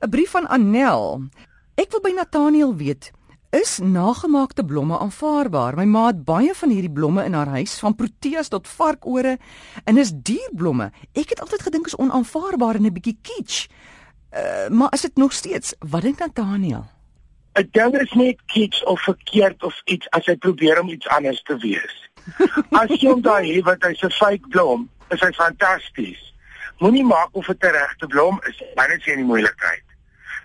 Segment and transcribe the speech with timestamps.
[0.00, 1.28] 'n Brief van Annel.
[1.76, 3.10] Ek wil by Nathaniel weet,
[3.50, 5.76] is nagemaakte blomme aanvaarbaar?
[5.76, 9.36] My ma het baie van hierdie blomme in haar huis, van proteas tot varkore,
[9.84, 10.88] en is dierblomme.
[11.12, 13.66] Ek het altyd gedink is onaanvaarbaar en 'n bietjie kitsch.
[14.32, 15.74] Uh, maar is dit nog steeds?
[15.78, 16.86] Wat dink Nathaniel?
[17.52, 21.08] Ek dink dit is nie kitsch of verkeerd of iets as jy probeer om iets
[21.08, 22.08] anders te wees.
[22.80, 26.32] As jy hom daai het wat hy's 'n fake blom, is hy fantasties.
[26.78, 28.62] Moenie maak of dit 'n regte blom is.
[28.74, 29.89] Dan is jy in die moeilikheid.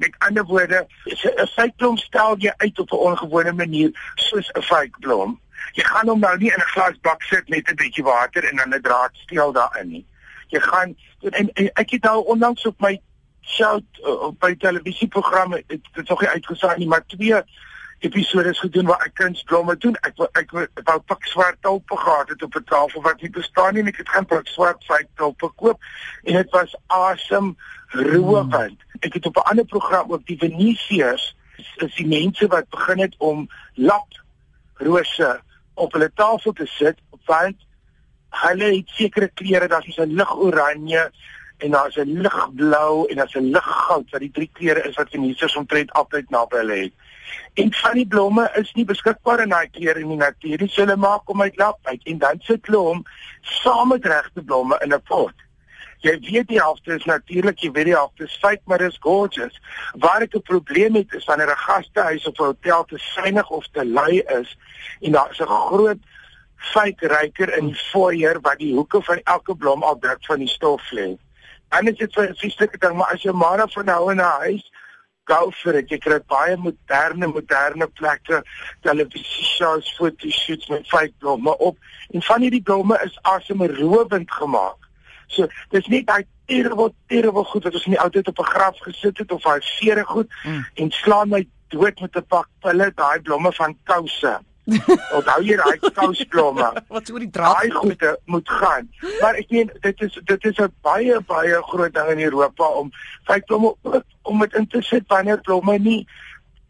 [0.00, 4.62] Met ander woorde, 'n fake blom stel jy uit op 'n ongewone manier soos 'n
[4.62, 5.40] fake blom.
[5.72, 8.74] Jy gaan hom nou nie in 'n glasbak sit met 'n bietjie water en dan
[8.74, 10.06] 'n draad steel daarin nie.
[10.48, 13.00] Jy gaan en, en ek het nou onlangs op my
[13.40, 17.42] show op by televisieprogramme dit is nog nie uitgesaai nie, maar twee
[18.00, 19.96] episodes gedoen waar ek kunsblomme doen.
[20.06, 20.54] Ek ek,
[20.84, 24.00] wou pak swart tulpe gehad het op 'n tafel wat nie bestaan nie en ek
[24.02, 25.78] het gaan pak swart feit tulpe koop
[26.24, 27.54] en dit was awesome
[27.88, 28.54] roewend.
[28.54, 29.00] Hmm.
[29.00, 31.36] Ek het op 'n ander program ook die Venesiërs
[31.76, 34.08] is die mense wat begin het om lap
[34.74, 35.40] rose
[35.74, 37.56] op hulle tafel te sit want
[38.30, 41.10] hulle het sekere kleure, daar's 'n lig oranje
[41.60, 45.56] en daar's 'n ligblou en daar's 'n liggoud wat die drie kleure is wat Venesiërs
[45.56, 46.92] omtrent altyd naby hulle het.
[47.54, 50.68] En van die blomme is nie beskikbaar in daai kleure in die natuur nie.
[50.68, 53.04] So hulle maak hom uit lap uit en dan sit hulle hom
[53.40, 55.34] saam met regte blomme in 'n pot.
[56.00, 58.98] Jy weet die helfte is natuurlik, jy weet die helfte is fake, maar dit is
[59.00, 59.60] gorgeous.
[59.98, 63.68] Waar ek 'n probleem het is wanneer 'n gastehuis of 'n hotel te suiwig of
[63.72, 64.56] te lui is
[65.00, 65.98] en daar is 'n groot
[66.56, 70.48] fake ryker in die foyer wat die hoeke van elke blom al dik van die
[70.48, 71.16] stof lê.
[71.70, 74.70] En dit is 'n fisieke ding, maar as jy maar van nou in 'n huis
[75.30, 75.90] go for it.
[75.90, 78.42] Jy kry baie moderne moderne plekke,
[78.86, 81.78] televisie shows, fotoshoots met vyf blomme op.
[82.10, 84.88] En van hierdie blomme is asemrowend gemaak.
[85.30, 88.52] So, dis nie daai terrible terrible goed wat ons in die ou tyd op 'n
[88.54, 90.64] graf gesit het of daai vere goed mm.
[90.74, 94.40] en slaan my dood met 'n pak pille, daai blomme van kouse.
[95.16, 96.70] Onthou jy daai kousblomme?
[96.94, 98.88] Wat oor die draad daai goede moet gaan.
[99.20, 102.90] Maar ek meen dit is dit is 'n baie baie groot ding in Europa om
[103.24, 103.76] vyf blomme
[104.22, 106.06] om dit in te sit wanneer blomme nie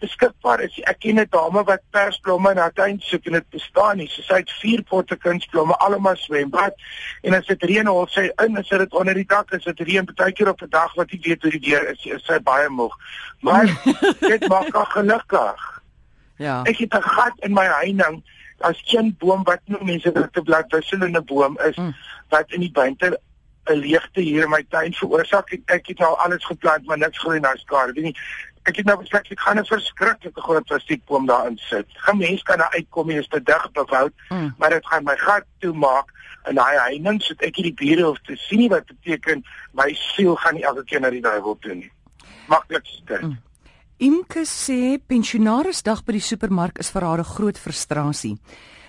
[0.01, 0.79] beskikbaar is.
[0.89, 4.09] Ek ken 'n dame wat persblomme in haar tuin soek en dit bestaan nie.
[4.09, 6.75] Sy het vier potte kunsblomme almal swembad
[7.23, 9.81] en as dit reën hol sy in en sit dit onder die dak en sit
[9.81, 12.01] reën baie keer op 'n dag wat jy weet hoe die weer is.
[12.01, 12.97] Sy is baie moeg.
[13.41, 13.67] Maar
[14.33, 15.80] dit maak haar gelukkig.
[16.41, 16.63] Ja.
[16.65, 18.23] Ek het 'n gat in my heining
[18.59, 21.95] as een boom wat nou mense dit te blad wisselende boom is mm.
[22.29, 23.21] wat in die buite
[23.65, 25.53] 'n leegte hier in my tuin veroorsaak.
[25.53, 27.93] Ek, ek het nou alles geplant maar niks groei nou skare.
[27.93, 28.17] Weet nie.
[28.63, 31.87] Ek het nou besluit ek gaan 'n verskriklike groot plastiekboom daarin sit.
[31.93, 34.55] Geen mens kan daar uitkom nie, is te dig bewoud, mm.
[34.59, 36.09] maar dit gaan my gat toemaak
[36.45, 40.55] en daai heining sit ek hierdie bure of te sien wat beteken my siel gaan
[40.55, 41.93] nie elke keer na die duiwel toe nie.
[42.49, 43.19] Maklikste.
[43.21, 43.39] Mm.
[44.01, 48.39] Imke sê pensionarisdag by die supermark is vir haar 'n groot frustrasie.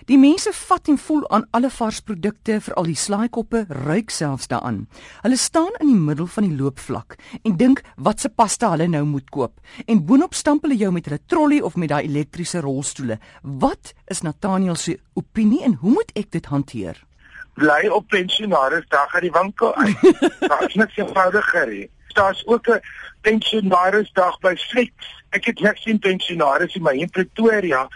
[0.08, 4.88] Die mense vat en voel aan alle vars produkte, veral die slaaikoppe, ruik selfs daaraan.
[5.22, 9.04] Hulle staan in die middel van die loopvlak en dink wat se pasta hulle nou
[9.04, 9.60] moet koop.
[9.86, 13.20] En boonop stamp hulle jou met hulle trolly of met daai elektriese rolstoele.
[13.44, 17.04] Wat is Nathaniel se opinie en hoe moet ek dit hanteer?
[17.56, 19.98] Bly op pensionarisdag aan die winkel uit.
[20.50, 22.82] Daar is niks eenvoudiger nie daar's ook 'n
[23.22, 24.92] pensionarisdag by Flex.
[25.30, 27.88] Ek het net sien pensionaris in my in Pretoria.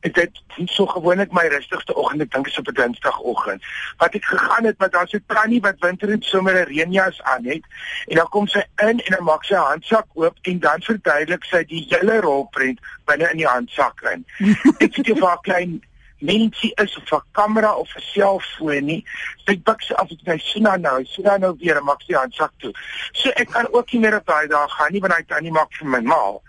[0.00, 3.62] Dit is so gewoonlik my rustigste oggend, ek dink is op 'n Dinsdagoggend.
[3.96, 7.44] Wat ek gegaan het met daar se tannie wat winter en somer 'n reënjas aan
[7.44, 7.64] het
[8.06, 11.44] en dan kom sy in en dan maak sy haar handsak oop en dan verduidelik
[11.44, 14.26] sy die hele rolprent binne in die handsak in.
[14.84, 15.82] ek het 'n klein
[16.18, 19.04] mensie is of 'n kamera of 'n selfoon nie.
[19.44, 22.14] Sy buik sy af en sy sien nou, sy sien nou weer en maak sy
[22.14, 22.72] handsak toe.
[23.12, 25.52] So ek kan ook nie meer op daai dag gaan nie want hy kan nie
[25.52, 26.42] maak vir my maal.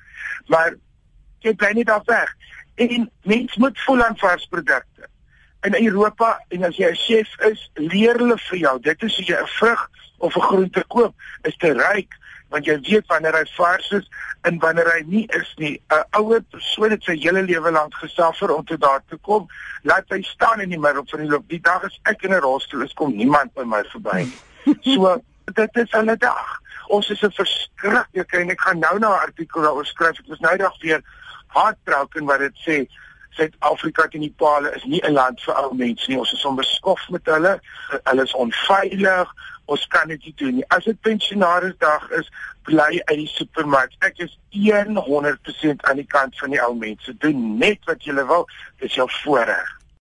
[0.47, 0.75] Maar
[1.39, 2.35] jy bly nie daar weg.
[2.75, 5.09] En mens moet voel aan vars produkte.
[5.61, 8.79] In Europa en as jy 'n chef is, leer hulle vir jou.
[8.79, 12.13] Dit is as jy 'n vrug of 'n groente koop, is te ryk
[12.55, 14.07] want jy weet wanneer hy vars is
[14.47, 18.53] en wanneer hy nie is nie 'n ouer persoon het sy hele lewe lank gesuffer
[18.55, 19.47] om tot daar te kom.
[19.83, 21.49] Laat hy staan in die middel van die loop.
[21.49, 24.27] Die dag as ek in 'n rolstoel is kom niemand by my verby
[24.93, 25.21] so
[25.53, 26.61] dit is 'n dag.
[26.87, 30.19] Ons is 'n verskriklik en ek gaan nou na 'n artikel daaroor skryf.
[30.19, 31.01] Ek was nou dag weer
[31.47, 32.87] heartbroken wat dit sê
[33.35, 36.19] Suid-Afrika teen die paal is nie 'n land vir ou mense nie.
[36.19, 37.59] Ons is onbeskof met hulle.
[38.03, 39.33] Hulle is onveilig.
[39.65, 40.67] Ons kan dit nie doen nie.
[40.69, 42.29] As dit pensionarisdag is,
[42.63, 43.91] bly uit die supermark.
[43.99, 47.17] Ek is 100% aan die kant van die ou mense.
[47.17, 48.47] Doen net wat jy wil.
[48.79, 49.84] Dis jou voorreg.